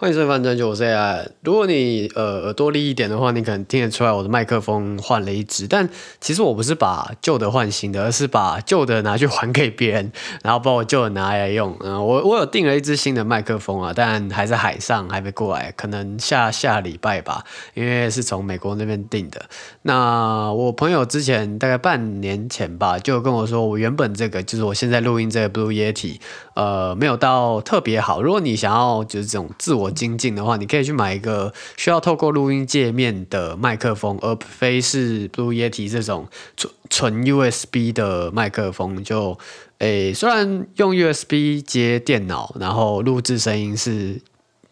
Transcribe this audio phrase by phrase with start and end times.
[0.00, 1.24] 欢迎收看《专九 C I》。
[1.42, 5.68] 如果你呃耳朵利一点的话，你可能听得出来我的麦克风换了一支。
[5.68, 5.86] 但
[6.22, 10.10] 其实我不是把旧的换新的，而是把旧的拿去还给别人，
[10.42, 11.76] 然后把我旧的拿来用。
[11.80, 17.44] 嗯、我我有订了一支新的麦克风啊，但还在海上，还没过来，可能下下礼拜吧，
[17.74, 19.44] 因为是从美国那边订的。
[19.82, 26.18] 那我朋友之前大概半年前吧，就跟我说，我原本这个就是我现在录音这个 Blue Yeti，
[26.54, 28.22] 呃，没有到特别好。
[28.22, 39.02] 如果你想要就是这种自我精进的话，你可以去买一个需要透过录音界面的麦克风，而非是 Blue Yeti 这种纯纯 USB 的麦克风。
[39.02, 39.38] 就，
[39.78, 44.20] 诶、虽然用 USB 接电脑，然后录制声音是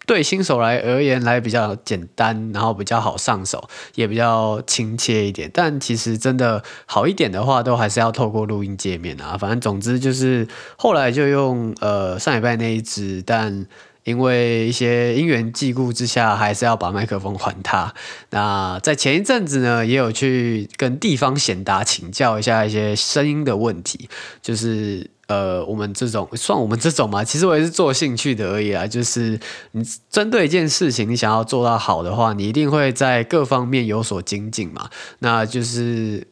[0.06, 5.50] 对新手来而言来比较简单，然后比较好上手，也比较亲切一点。
[5.52, 9.36] 但其实真的好一点的话，都还是要透过录音界面啊。
[9.36, 13.66] 反正总之就是后来就用呃上礼拜那一只，但。
[14.08, 17.92] 因为一些因缘际故之下，还是要把麦克风还他。
[18.30, 24.08] 那在前一阵子呢，也有去跟地方贤达请教一下一些声音的问题。
[24.40, 28.86] 就是呃，我们这种算我们这种嘛， 其实我也是做兴趣的而已啊。
[28.86, 29.38] 就是
[29.72, 34.88] 你针对一件事情，你想要做到好的话，你一定会在各方面有所精进嘛。
[35.18, 36.26] 那就是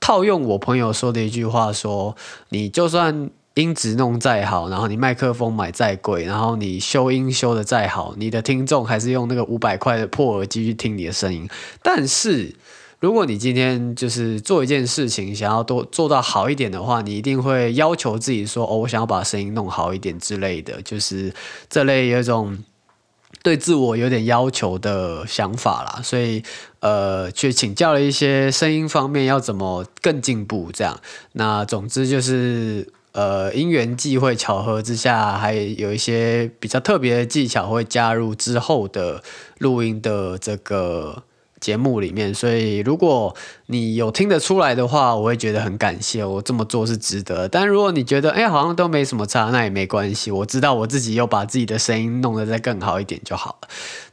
[0.00, 2.16] 套用我朋友说的一句话说，
[2.48, 3.30] 你就算。
[3.54, 11.48] 音质弄再好，然后你麦克风买再贵，然后你修音修的再好，你的听众还是用那个五百块的破耳机去听你的声音。
[11.82, 12.54] 但是，
[13.00, 21.34] 如果你今天就是做一件事情，想要多做到好一点的话，你一定会要求自己说：“哦，我想要把声音弄好一点之类的。”就是
[21.68, 22.56] 这类有一种
[23.42, 26.00] 对自我有点要求的想法啦。
[26.04, 26.40] 所以，
[26.78, 30.70] 呃，去请教了一些声音方面要怎么更进步。
[30.72, 31.00] 这样，
[31.32, 32.92] 那总之就是。
[33.12, 39.22] 呃，因缘际会巧合之下，还有一些比较特别的技巧会加入之后的
[39.58, 41.24] 录音的这个
[41.60, 42.32] 节目里面。
[42.32, 43.34] 所以，如果
[43.66, 47.48] 你有听得出来的话，我会觉得很感谢，我这么做是值得。
[47.48, 50.30] 但如果你觉得，哎，好像都没什么差，那也没关系。
[50.30, 53.68] 我知道我自己又把自己的声音弄得再更好一点就好了。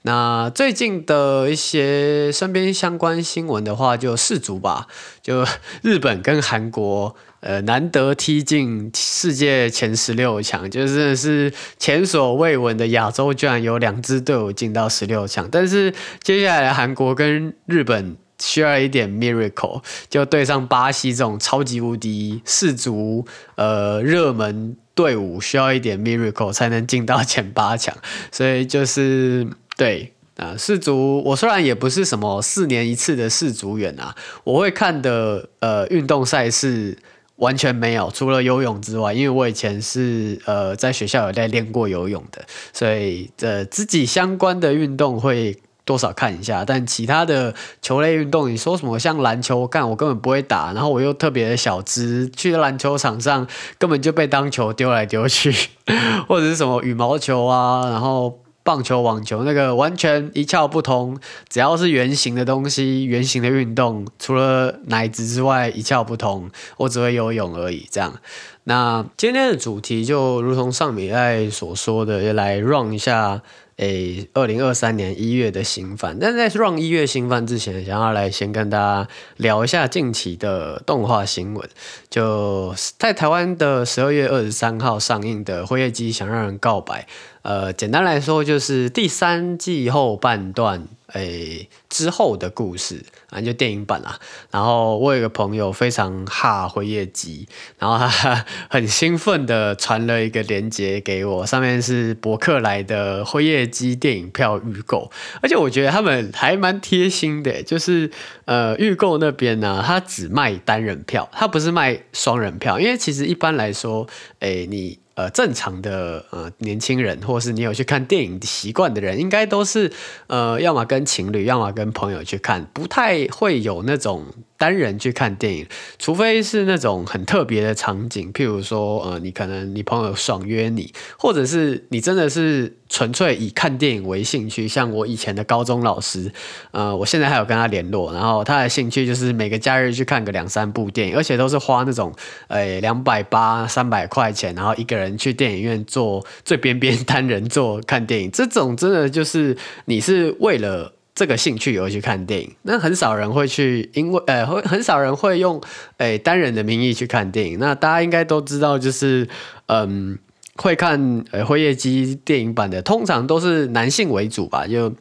[0.07, 4.88] 那最近的一些身边相关新闻的话，就世足吧，
[5.22, 5.45] 就
[5.84, 7.13] 日本跟韩国。
[7.40, 15.47] 呃，难得踢进世界前十六强，就真的是前所未闻的亚洲，居然有两支队伍进到十六强。
[15.51, 23.23] 但是接下来韩国跟日本需要一点 miracle，就对上巴西这种超级无敌世足
[23.56, 27.96] 呃热门队伍，需要一点 miracle 才能进到前八强。
[28.31, 29.47] 所以就是
[29.78, 36.98] 对啊，呃，世足我虽然也不是什么四年一次的世足员啊，我会看的呃运动赛事。
[37.38, 42.44] 完全没有，除了游泳之外，因为我以前是呃在学校有在练过游泳的，
[42.74, 45.56] 所以呃自己相关的运动会
[45.86, 46.66] 多少看一下。
[46.66, 55.54] 但其他的球类运动，你说什么像篮球，干我根本不会打，然后我又特别的小只，去篮球场上根本就被当球丢来丢去，
[56.28, 58.40] 或者是什么羽毛球啊，然后。
[58.67, 61.17] 棒球、网球那个完全一窍不通，
[61.47, 66.51] 只要是圆形的东西、圆形的运动，除了奶子之外一窍不通。
[66.75, 67.88] 我只会游泳而已。
[67.89, 68.19] 这样，
[68.66, 73.41] 那今天的主题就如同上礼拜所说的，也来 run 一下。
[73.78, 79.08] 诶，二零二三年一月的新番，但在 run 一月新番之前，想要来先跟大家
[79.38, 81.70] 聊一下近期的动画新闻。
[82.10, 87.02] 就在台湾的十二月二十三号上映的《辉夜姬想让人告白》。
[87.44, 94.20] 呃，简单来说就是第三季后半段，诶之后的故事啊，就电影版啦。
[94.52, 105.11] 然后我有个朋友非常哈辉夜姬，然后他 很兴奋的传了一个链接给我，上面是博客来的辉夜机电影票预购，
[105.41, 108.09] 而且我觉得他们还蛮贴心的，就是
[108.45, 114.07] 呃预购那边呢，他只卖单人票，他不是卖双人票，因为其实一般来说，
[114.39, 115.00] 诶你。
[115.17, 119.91] 呃，正常的呃年轻人，或是你有去看电影习惯的人，应该都是
[120.28, 124.28] 呃，要么跟情侣，要么跟朋友去看，不太会有那种。
[124.58, 125.68] 单人去看电影，
[126.00, 134.68] 除非是那种很特别的场景，譬如说，呃，你可能你朋友爽约你，或者是你真的是纯粹以看电影为兴趣。
[134.68, 136.32] 像我以前的高中老师，
[136.72, 142.12] 呃，我现在还有跟他联络，然后他的兴趣就是每个假日去看个两三部电影，而且都是花那种，
[142.48, 149.56] 呃，两百八、三百块钱，然后一个人去电影院坐最边边单人座看电影，这种真的就是
[149.86, 150.97] 你是为了。
[151.17, 155.59] 这个兴趣而去看电影，那很少人会去，因为呃，会很少人会用
[155.97, 157.58] 诶单人的名义去看电影。
[157.58, 159.28] 那大家应该都知道，就是
[159.66, 160.19] 嗯，
[160.58, 164.93] 会看呃辉夜姬电影版的，通常都是男性为主吧，就。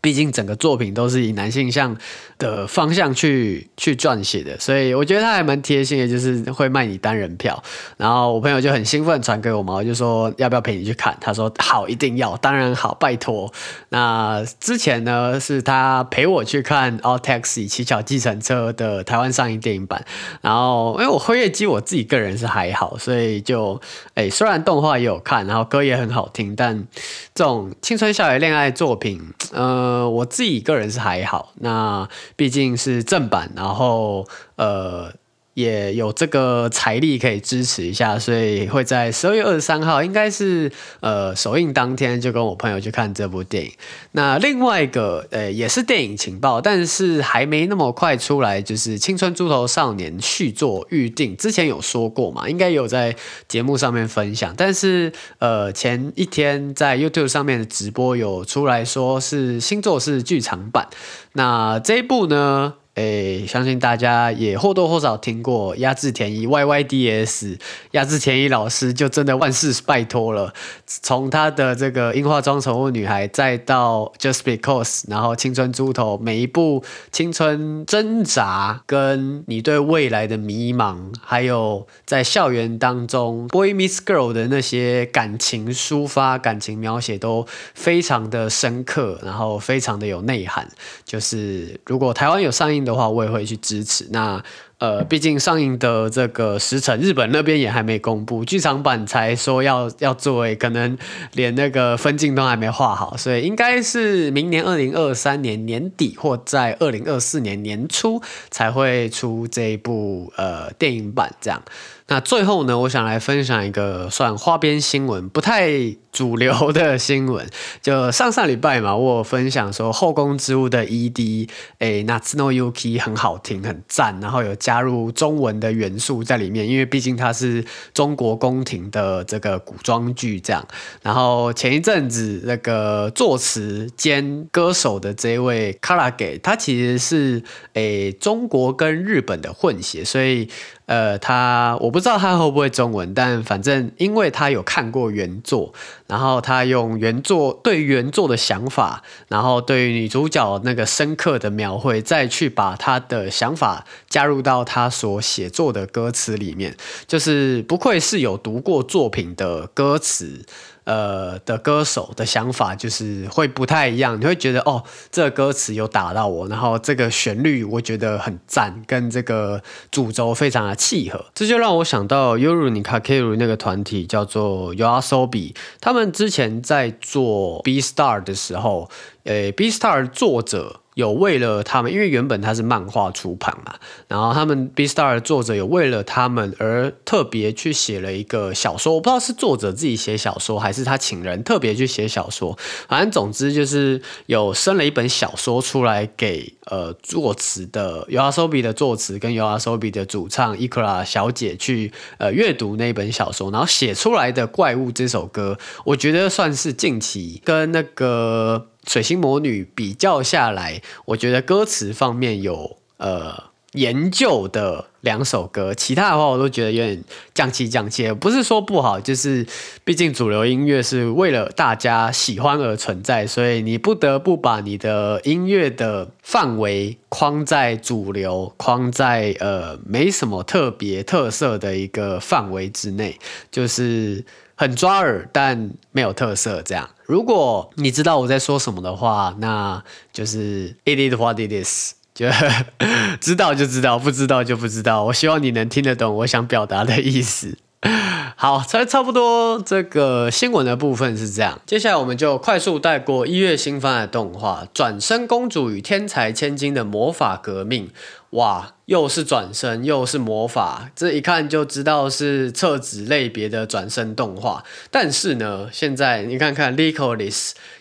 [0.00, 1.96] 毕竟整个作品都是以男性向
[2.38, 7.60] 的方向去去撰写的，所以我觉得他还蛮贴心的，就是会卖你单人票。
[7.96, 11.16] 然后我朋友就很兴奋传给我嘛，我就说要不要陪你去看？
[11.20, 13.52] 他说好，一定要，当然好，拜托。
[13.88, 20.04] 那之前呢是他陪我去看《All Taxi》乞巧计程车的台湾上映电影版。
[20.40, 23.80] 然后因为我辉夜姬我自己个人是还好，所以就
[24.14, 26.86] 诶虽然动画也有看，然后歌也很好听，但
[27.34, 29.20] 这种青春校园恋爱作品，
[29.52, 29.87] 嗯、呃。
[29.88, 34.26] 呃，我自己个人是还好，那毕竟是正版，然后
[34.56, 35.12] 呃。
[35.58, 40.70] 也有这个财力可以支持一下，所以会在十二月二十三号，应该是
[41.00, 43.72] 呃首映当天就跟我朋友去看这部电影。
[44.12, 53.16] 那另外一个呃也是电影情报，但是还没那么快出来，就是《青春猪头少年》续作预定，之前有说过嘛，应该有在
[53.48, 54.54] 节目上面分享。
[54.56, 60.86] 但是呃前一天在 YouTube 上面的直播有出来说是新作是剧场版，
[61.32, 62.74] 那这一部呢？
[62.98, 67.56] 诶，相信大家也或多或少听过压制田一 YYDS，
[67.92, 70.52] 压制田一老师就真的万事拜托了。
[70.84, 90.68] 从他的这个樱花庄宠物女孩，再到 Just Because，然后青春猪头，每一部青春挣扎跟你对未来的迷茫，还有在校园当中 Boy Meets Girl 的那些感情抒发、感情描写都非常的深刻，然后非常的有内涵。
[91.04, 94.08] 就是如果台湾有上映的话，我也会去支持。
[94.10, 94.42] 那
[94.78, 100.96] 呃，毕竟上映的这个时辰，日本那边也还没公布，剧场版才说要要作为，可能
[101.32, 111.60] 连那个分镜都还没画好，所以应该是明年二零二三年年底或在二零二四年年初才会出这一部呃电影版这样。
[112.10, 115.68] 那最后呢，我想来分享一个算花边新闻，不太
[116.10, 117.46] 主流的新闻。
[117.82, 121.50] 就上上礼拜嘛，我有分享说《后宫之物》的 ED，
[121.80, 127.62] 诶，Natsuno Yuki 很好听，很赞，然后有加入中文的元素在里面，因为毕竟它是
[127.92, 130.66] 中国宫廷的这个古装剧这样。
[131.02, 137.42] 然后前一阵子那个作词兼歌手的这位 Karage，他其实是
[137.74, 140.48] 诶中国跟日本的混血，所以。
[140.88, 145.74] 呃，他我不知道他会不会中文，但反正因为他有看过原作，
[146.06, 156.74] 然后他用原作对原作的想法，然后对女主角那个深刻的描绘，再去把他的想法加入到他所写作的歌词里面，
[157.06, 160.46] 就是不愧是有读过作品的歌词。
[160.88, 164.82] 呃的歌手的想法就是会不太一样，你会觉得哦，
[165.12, 178.88] 这个歌词有打到我，然后这个旋律我觉得很赞，跟这个主轴非常的契合，这就让我想到 Yoru ni k a k i r u 那个团体叫做 YOASOBI，他们之前在做 B Star 的时候，
[179.28, 180.80] 诶，B Star 作者。
[180.98, 183.72] 有为了他们，因为原本他是漫画出版嘛，
[184.08, 192.58] 然后他们 B Star 作者有为了他们而特别去写了一个小说，我不知道是作者自己写小说，还是他请人特别去写小说，
[192.88, 208.66] 反正总之就是有生了一本小说出来给呃作词的 YOASOBI 的作词跟 YOASOBI 的主唱 Ikura 小姐去呃阅读那本小说，然后写出来的怪物这首歌，我觉得算是近期跟那个。
[208.88, 213.47] 水星魔女比较下来，我觉得歌词方面有呃
[213.78, 218.10] 研究的两首歌，其他的话我都觉得有点降气降气。
[218.12, 219.46] 不是说不好，就是
[219.84, 233.18] 毕竟主流音乐是为了大家喜欢而存在，所以你不得不把你的音乐的范围框在主流，框在呃没什么特别特色的一个范围之内，
[233.50, 234.24] 就是。
[234.60, 236.60] 很抓耳，但没有特色。
[236.62, 239.80] 这样，如果你知道我在说什么的话，那
[240.12, 242.26] 就是 it is what it is，就
[243.20, 245.04] 知道就知道，不知道就不知道。
[245.04, 247.56] 我希望你能听得懂我想表达的意思。
[248.34, 249.62] 好，差差不多。
[249.64, 257.86] 这个新闻的部分是这样，接下来我们就快速带过一月新番的动画《转身公主与天才千金的魔法革命》。
[258.30, 258.72] 哇！
[258.88, 264.62] 又是转身，又是魔法，这一看就知道是册子类别的转身动画。
[264.90, 267.30] 但是呢，现在你看看《Lycoris》，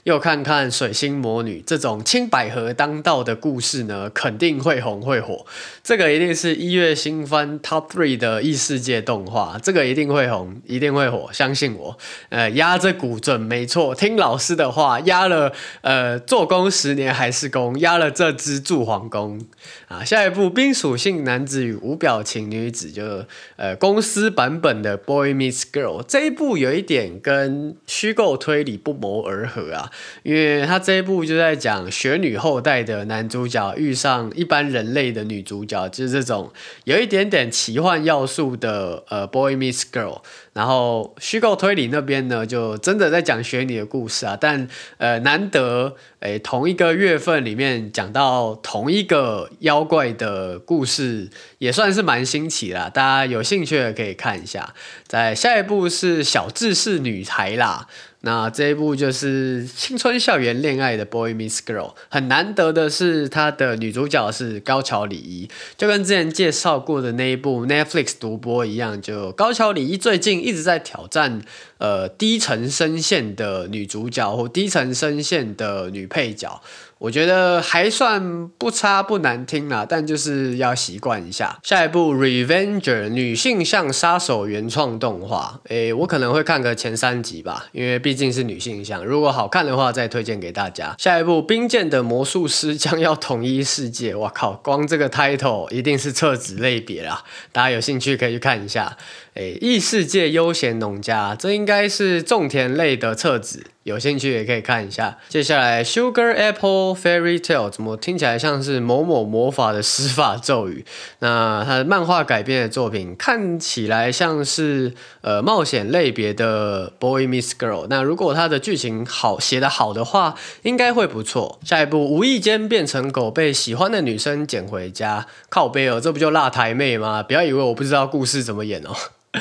[0.04, 5.46] 又看看《水星魔女》这种青百合当道的故事呢，肯定会红会火。
[5.84, 11.98] 这个一定是一月新番 Top Three 的异世界动画，这个一定会红，一定会火，相信我。
[12.30, 19.42] 呃，压着古准，没错，听老师的话，压了呃，做工十年还是工，压了这只住皇宫
[19.88, 20.06] 啊。
[20.06, 20.38] 下一步。
[20.38, 23.26] 部冰属性男子与无表情女子，就
[23.56, 29.92] 呃公司版本的 Boy Meets Girl 这一部有一点跟虚构推理不谋而合啊，
[30.24, 36.52] 因为他这一部就在讲雪女后代的男主角遇上一般人类的女主角，就是这种
[36.86, 40.22] 有一点点奇幻要素的呃 Boy Meets Girl。
[40.58, 52.90] 然后虚构推理那边呢，就真的在讲学你的故事啊，但呃难得诶同一个月份里面讲到同一个妖怪的故事，也算是蛮新奇啦。
[52.90, 54.74] 大家有兴趣的可以看一下。
[55.06, 57.88] 在下一部是小智是女孩啦。
[58.22, 71.42] 那这一部就是青春校园恋爱的《Boy Meets Girl》，很难得的是，它的女主角是高桥李依，就跟之前介绍过的那一部 Netflix 独播一样，就高桥李依最近一直在挑战
[71.78, 76.62] 呃低沉声线的女主角或低沉声线的女配角。
[77.00, 81.60] 我觉得还算不差不难听啦，但就是要习惯一下。
[81.62, 89.06] 下一部《Revenger》女性向杀手原创动画，诶，我可能会看个前三集吧，因为毕竟是女性向。
[89.06, 90.96] 如果好看的话，再推荐给大家。
[90.98, 98.98] 下一部《冰剑的魔术师将要统一世界》，我靠，光这个 title 一定是册子类别啦，大家有兴趣可以去看一下。
[99.36, 103.68] 诶，异世界悠闲农家，这应该是种田类的册子。
[103.88, 105.18] 有兴趣也可以看一下。
[105.30, 110.84] 接下来，Sugar Apple Fairy Tale 怎么听起来像是某某魔法的施法咒语？
[111.20, 117.88] 那它的漫画改编的作品看起来像是呃冒险类别的 Boy Miss Girl。
[117.90, 121.60] 那如果它的剧情好写得好的话，应该会不错。
[121.64, 127.24] 下一部，无意间变成狗被喜欢的女生捡回家，靠背哦，这不就辣台妹吗？
[127.24, 128.92] 不要以为我不知道故事怎么演哦。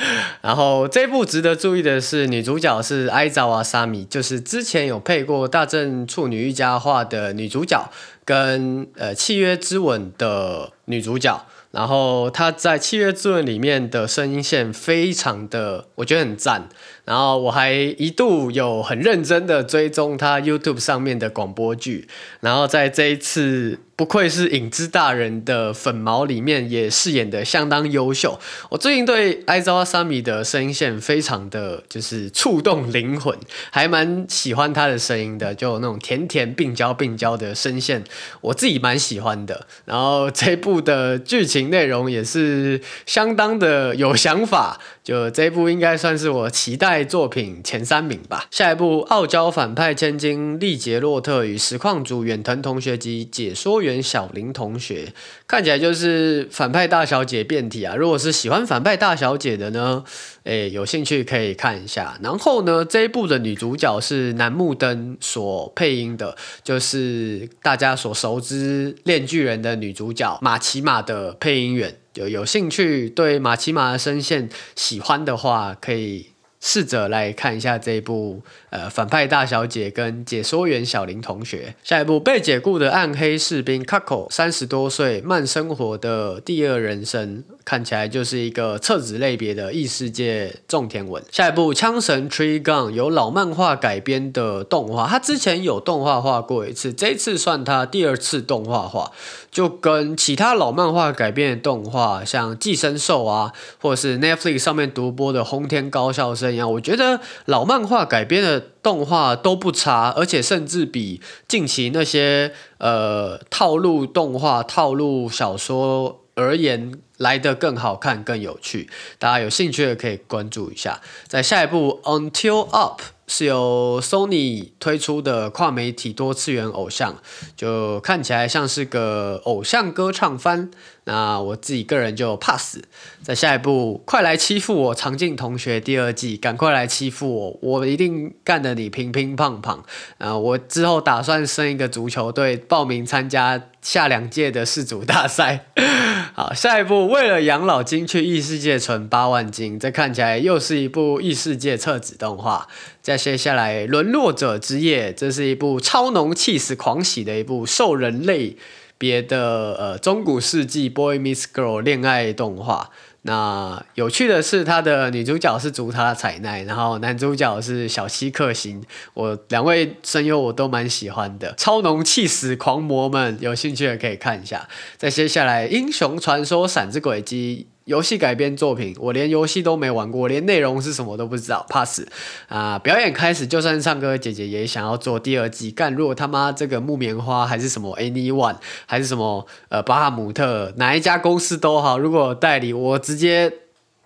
[0.42, 7.90] 然后这部值得注意的是，女主角是爱沢瓦沙米，就是之前有配过《大正处女御家话》的女主角，
[8.24, 11.44] 跟呃《契约之吻》的女主角。
[11.72, 16.68] 然后她在《契约之吻》里面的声音线非常的，我觉得很赞。
[17.06, 22.06] 然后我还一度有很认真的追踪她 YouTube 上面的广播剧。
[22.40, 23.78] 然后在这一次。
[23.96, 28.38] 不愧是影之大人的粉毛，里面也饰演的相当优秀。
[28.68, 33.34] 我最近对爱沢沙米的声音线非常的就是触动灵魂，
[33.70, 38.04] 还蛮喜欢他的声音的，就那种甜甜病娇病娇的声线，
[38.42, 39.66] 我自己蛮喜欢的。
[39.86, 44.78] 然后这部的剧情内容也是相当的有想法。
[45.06, 48.48] 就这一部应该算是我期待作品前三名吧。
[48.50, 55.12] 下一部，傲娇反派千金丽杰洛特与实况主远藤同学及解说员小林同学，
[55.46, 57.94] 看起来就是反派大小姐变体啊。
[57.94, 60.02] 如果是喜欢反派大小姐的呢，
[60.42, 62.18] 诶，有兴趣可以看一下。
[62.20, 71.96] 然后呢，这一部的女主角是楠木灯所配音的，就是大家所熟知《链锯人》的女主角玛奇玛的配音员。
[72.16, 76.30] 有有兴趣对马奇马的声线喜欢的话，可以
[76.60, 81.74] 试着来看一下这一部呃反派大小姐跟解说员小林同学。
[81.84, 87.44] 下一部被解雇的暗黑士兵 Kako 三十多岁慢生活的第二人生。
[87.66, 91.20] 看起来就是一个册子类别的异世界种田文。
[91.32, 99.10] 下一部《枪神 Tree Gun》由老漫画改编的动画，它之前有动画化过一次，这一次算它第二次动画化，
[99.50, 116.92] 就跟其他老漫画改编的动画，像《寄生兽》啊，或者是 Netflix 上面独播的《轰天高校生》一样，我觉得老漫画改编的动画都不差，而且甚至比近期那些呃套路动画、套路小说而言。
[117.16, 121.00] 来得更好看、更有趣，大家有兴趣的可以关注一下。
[121.26, 127.16] 在下一部《Until Up》是由 Sony 推出的跨媒体多次元偶像，
[127.56, 130.70] 就看起来像是个偶像歌唱番。
[131.06, 132.78] 那我自己个人就 pass。
[133.22, 139.78] 在下一部，快来欺负我，长进同学第二季，赶快来欺负我，我一定干得你乒乒乓乓。
[140.18, 145.66] 啊，我之后打算生一个足球队，报名参加下两届的世足大赛。
[146.34, 152.66] 好，下一部，为了养老金去异世界存八万金，这看起来又是一部异世界册子动画。
[153.00, 158.56] 再接下来，沦落者之夜，这是一部超浓气死狂喜的一部兽人类。
[158.98, 162.90] 别的呃，中古世纪 Boy miss Girl 恋爱动画。
[163.22, 168.84] 那有趣的是，它的女主角是竹塔彩奈，然后男主角是小西克星。
[169.14, 174.68] 我两位声优我都蛮喜欢的，超浓气死狂魔们，有兴趣的可以看一下。
[174.96, 177.66] 再接下来，英雄传说闪之轨迹。
[177.86, 182.04] 游戏改编作品，我连游戏都没玩过，连内容是什么都不知道，pass
[182.48, 185.70] 啊、表演开始，就算唱歌姐姐也想要做第二季。
[185.70, 193.52] 干，如果他妈这个木棉花还是什么 Anyone 还是什么呃巴哈姆特哪一家公司都好，如果代理，我直接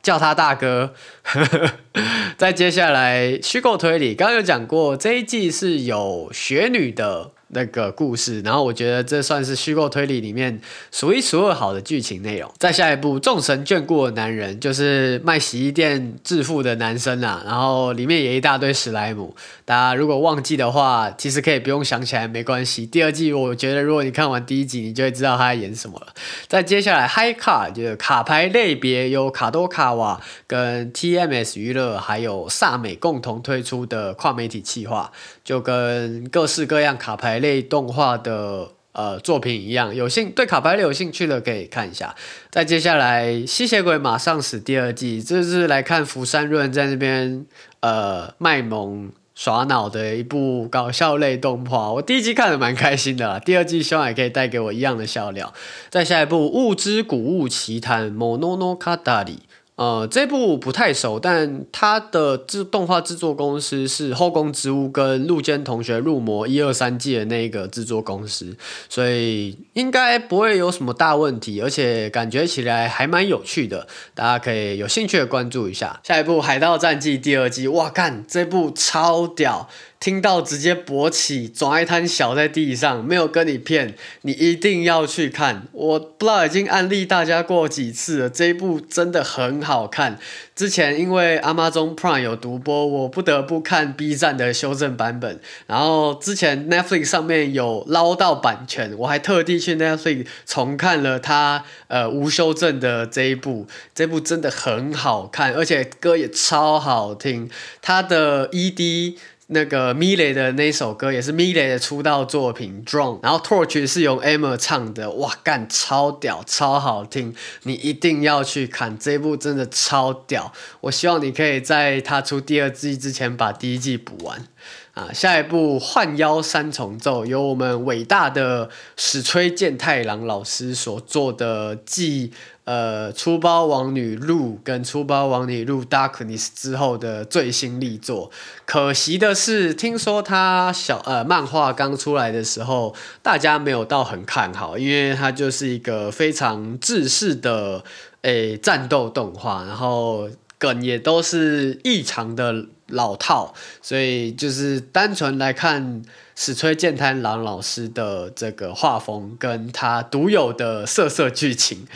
[0.03, 0.93] 叫他大哥。
[2.37, 7.31] 再接下来虚构推理，刚刚有讲过，这一季是有雪女的。
[7.53, 12.51] 那个故事，然后我觉得这算是虚构推理里面数一数二好的剧情内容。
[12.59, 19.35] 再下一部《众神眷顾的男人》，就是卖洗衣店致富的男生啊，然后里面也一大堆史莱姆。
[19.65, 22.87] 大家如果忘记的话，其实可以不用想起来，没关系。
[22.87, 26.07] 第二季我觉得，如果你看完第一集，你就会知道他在演什么了。
[26.47, 35.13] 再接下来，High Card 就是卡牌类别，由卡多卡瓦跟 TMS 娱乐还有萨美共同推出的跨媒体企划，
[35.51, 37.41] 就跟各式各样卡牌。
[37.41, 42.15] 类动画的呃作品一样，有兴对卡牌类有兴趣的可以看一下。
[42.51, 47.47] 再接下来，《吸血鬼马上死》第二季，这是来看福山润在那边
[47.81, 51.91] 呃卖萌耍脑的一部搞笑类动画。
[51.93, 55.53] 我第一季看得蛮开心的啦，第二季希望也可以带给我一样的笑料。
[55.89, 59.39] 再下一部《物之古物奇谈》Mononogatari
[59.81, 68.55] 呃，这部不太熟，但它的制动画制作公司是《后宫之屋》跟《入间同学入魔》一二三季的那个制作公司，
[68.91, 75.99] 所以应该不会有什么大问题，而且感觉起来还蛮有趣的，大家可以有兴趣的关注一下。
[76.05, 79.67] 下一部《海盗战记》第二季，哇，看这部超屌！
[80.01, 85.65] 听到直接勃起，抓一滩小在地上，没有跟你骗，你一定要去看。
[85.73, 90.19] 我不知道已经安利大家过几次了，这一部真的很好看。
[90.57, 95.39] 之前因为 Amazon Prime 有独播，我不得不看 B 站的修正版本。
[95.67, 103.67] 然后之前 Netflix 上面有捞到版权，我还特地去 Netflix 重看了它呃无修正的这一部。
[103.95, 107.51] 这部真的很好看，而且歌也超好听。
[107.83, 109.17] 它的 ED。
[109.53, 120.53] 那个 m i l e 的那首歌也是 m i l e 的出道作品《Drone》，然后 Torch 是用 Emma 唱的，哇，干超屌，超好听，你一定要去看这一部，真的超屌。
[120.83, 124.47] 我希望你可以在他出第二季之前把第一季补完。
[124.93, 132.33] 啊，下一部《幻妖三重奏》由我们伟大的史吹健太郎老师所做的继
[132.71, 138.31] 呃《出包王女露》跟《出包王女露 Darkness》之后的最新力作。
[138.65, 147.83] 可惜的是，听说他小呃漫画刚出来的时候，大家没有到很看好，因为它就是一个非常制式的
[148.23, 152.67] 诶战斗动画，然后梗也都是异常的。
[152.93, 156.03] 老套，所以就是单纯来看
[156.35, 161.87] 矢吹健太郎老师的这个画风，跟他独有的色色剧情，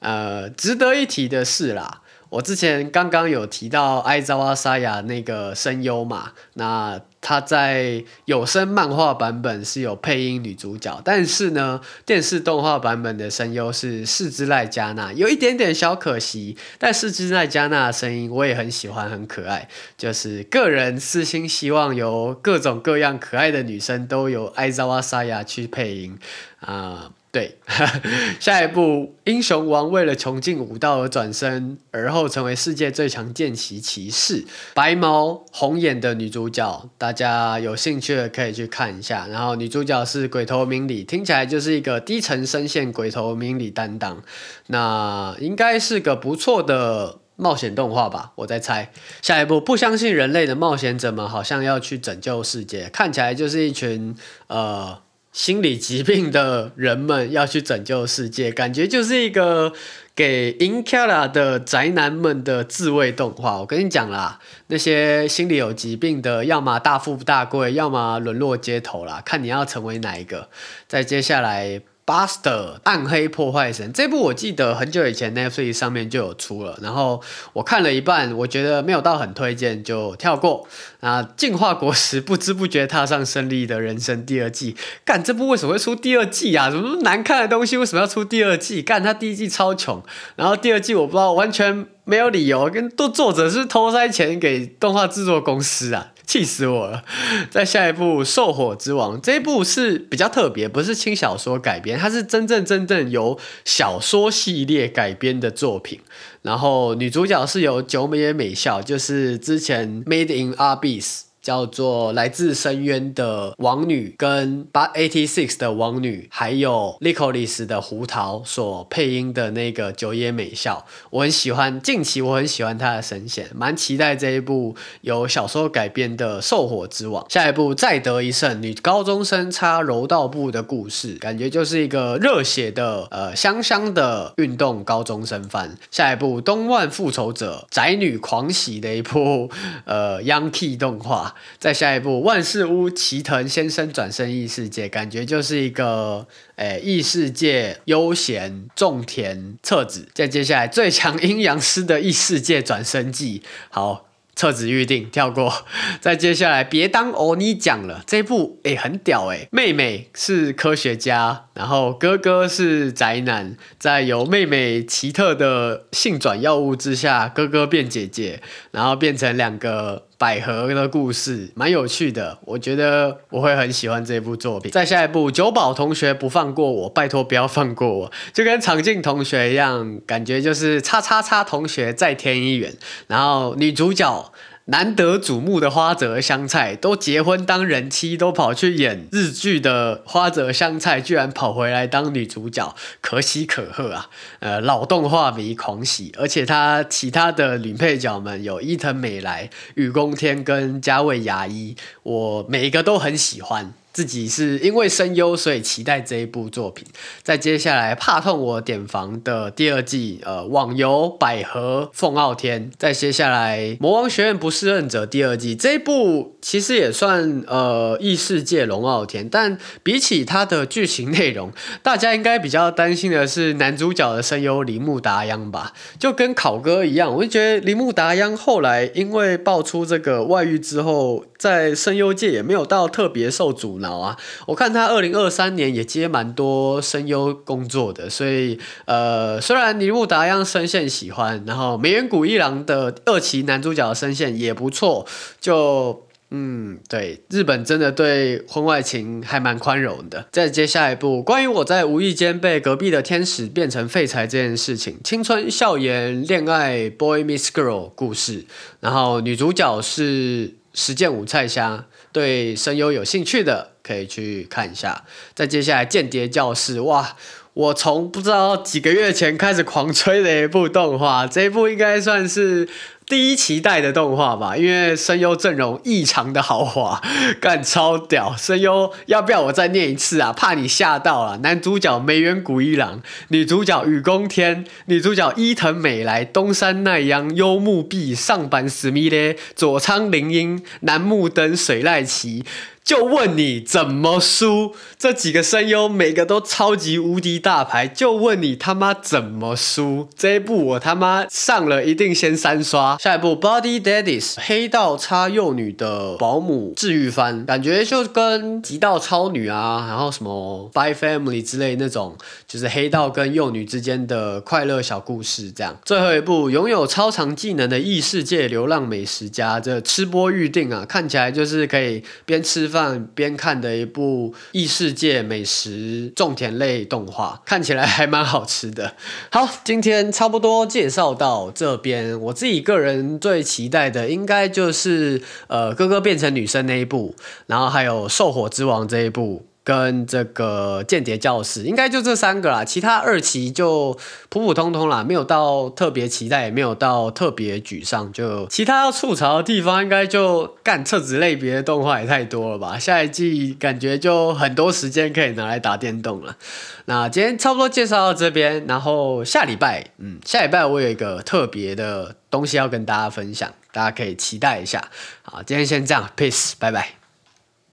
[0.00, 2.02] 呃，值得一提的是啦。
[2.30, 26.18] 我之前刚刚有提到爱泽瓦沙亚那个声优嘛，那他在有声漫画版本是有配音女主角，但是呢，电视动画版本的声优是四之濑加奈，有一点点小可惜，但柿之濑加奈的声音我也很喜欢，很可爱，就是个人私心希望有各种各样可爱的女生都由爱泽瓦沙亚去配音
[26.60, 26.68] 啊。
[26.68, 27.58] 呃对，
[28.40, 39.26] 下一部英雄王为了穷尽武道而转生，而后成为世界最强剑骑骑士，白毛红眼的女主角，大家有兴趣的可以去看一下。
[39.26, 44.22] 然后女主角是鬼头明里，听起来就是一个低沉声线鬼头明里担当，
[44.68, 48.90] 那应该是个不错的冒险动画吧，我在猜。
[49.20, 55.02] 下一部不相信人类的冒险者们好像要去拯救世界，看起来就是一群呃。
[55.32, 59.72] 心理疾病的人们要去拯救世界，感觉就是一个
[60.14, 63.58] 给 incala 的宅男们的自慰动画。
[63.60, 70.48] 我跟你讲啦，那些心理有疾病的，要么大富大贵，要么沦落街头啦，看你要成为哪一个。
[70.86, 71.80] 在接下来。
[72.08, 80.66] Buster 暗黑破坏神这部我记得很久以前 Netflix 上面就有出了，然后我看了一半，我觉得没有到很推荐，就跳过。
[81.00, 86.70] 啊，进化果实不知不觉踏上胜利的人生第二季，干这部为什么会出第二季啊？
[86.70, 88.80] 什么难看的东西为什么要出第二季？
[88.80, 90.02] 干他第一季超穷，
[90.36, 96.12] 然后第二季我不知道，完全没有理由，跟作作者是偷塞钱给动画制作公司啊。
[96.28, 97.02] 气死我了！
[97.50, 105.98] 再下一部《兽火之王》这一部是比较特别，不是轻小说改编，它是真正真正由小说系列改编的作品。
[106.42, 121.80] 然后女主角是由久美美笑，就是之前《Made in Abyss》叫做来自深渊的王女跟八 eighty six 的王女，还有 Lycoris 的胡桃所配音的那个久野美咲，我很喜欢。
[121.80, 127.24] 近期我很喜欢她的声线，蛮期待这一部由小说改编的《兽火之王》。
[127.32, 135.76] 下一部再得一胜，女高中生插柔道部的故事，感觉就是一个热血的呃香香的运动高中生番。
[135.90, 139.50] 下一部东万复仇者宅女狂喜的一部
[139.84, 141.27] 呃 Yankee 动画。
[141.58, 150.08] 再下一部，万事屋齐藤先生转生异世界，感觉就是一个诶异世界悠闲种田册子。
[150.14, 154.06] 再接下来，最强阴阳师的异世界转生记，好。
[154.38, 155.52] 册子预定跳过，
[156.00, 174.70] 再接下来别当欧尼讲了，这一部诶很屌诶，妹妹是科学家，然后哥哥是宅男，在由妹妹奇特的性转药物之下，哥哥变姐姐，然后变成两个百合的故事，蛮有趣的，我觉得我会很喜欢这部作品。
[174.72, 182.74] 再下一部九宝同学不放过我，拜托不要放过我，就跟长靖同学一样，感觉就是叉叉叉同学再添一员，
[183.06, 184.32] 然后女主角。
[184.70, 194.10] 难得瞩目的花泽香菜都结婚当人妻，都跑去演日剧的花泽香菜，居然跑回来当女主角，可喜可贺啊！
[194.40, 203.72] 呃，老动画迷狂喜，而且他其他的女配角们有伊藤美来、雨宫天跟加位亚衣，我每一个都很喜欢。
[203.98, 206.86] 自己是因为声优，所以期待这一部作品。
[207.24, 212.70] 在接下来，怕痛我点房的第二季，呃，网游百合凤傲天。
[212.78, 221.50] 再接下来，魔王学院不适任者第二季这一部其实也算呃异世界龙傲天，但比起它的剧情内容，
[221.82, 225.72] 大家应该比较担心的是男主角的声优铃木达央吧？
[225.98, 233.87] 就跟考哥一样，我就觉得铃木达央后来因为爆出这个外遇之后，在声优界也没有到特别受阻挠。
[233.88, 245.06] 好啊，我看他二零二三年也接蛮多声优工作的，所以呃，虽然尼木达央声线喜欢，然后梅原古一郎的二期男主角的声线也不错，
[245.40, 250.26] 就嗯，对，日本真的对婚外情还蛮宽容的。
[250.30, 258.44] 再接下一部，关于我在无意间被隔壁的天使变成废柴这件事情，青春校园恋爱 boy miss girl 故事，
[258.80, 263.77] 然后女主角是石见舞菜香，对声优有兴趣的。
[263.87, 267.15] 可以去看一下，再接下来《间谍教室》哇，
[267.53, 272.67] 我从不知道几个月前开始狂追的一部动画，这一部应该算是。
[273.05, 277.01] 第一期待的动画吧，因为声优阵容异常的豪华，
[277.41, 278.33] 干超屌！
[278.37, 280.31] 声优要不要我再念一次啊？
[280.31, 281.37] 怕你吓到了。
[281.39, 292.45] 男主角梅原古一郎，女主角雨宫天，女主角伊藤美来、东山奈央、幽木碧、上坂すみれ、佐仓綾音、楠木灯、水濑奇。
[292.88, 294.74] 就问你怎么输？
[294.98, 300.08] 这几个声优每个都超级无敌大牌，就问你他妈怎么输？
[300.16, 302.96] 这一部我他妈上了一定先三刷。
[302.96, 315.78] 下一部《Body Daddies》黑道插幼女的保姆治愈番，感觉就跟极道超女啊，然后什么《By Family》之类那种，就是黑道跟幼女之间的快乐小故事这样。
[315.84, 322.77] 最后一部拥有超长技能的异世界流浪美食家，这吃播预定啊，看起来就是可以边吃饭
[323.14, 328.96] 边看的一部异世界美食种田类动画，看起来还蛮好吃的。
[329.30, 332.88] 好，今天差不多介绍到这边，我自己个人。
[332.88, 337.14] 人最期待的应该就是呃哥哥变成女生那一部，
[337.46, 342.64] 然后还有兽火之王这一部，跟这个间谍教室，应该就这三个啦。
[342.64, 343.94] 其他二期就
[344.30, 348.10] 普普通通啦，没有到特别期待，也没有到特别沮丧。
[348.10, 352.78] 就其他要吐槽的地方，应该就干厕纸类别的动画也太多了吧。
[352.78, 356.38] 下一季感觉就很多时间可以拿来打电动了。
[356.86, 364.88] 那今天差不多介绍到这边，然后下礼拜，嗯，下礼拜我有一个特别的东西要跟大家分享，大家可以期待一下。
[365.20, 366.97] 好，今天先这样，peace，拜拜。